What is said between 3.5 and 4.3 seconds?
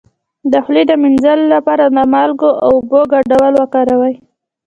وکاروئ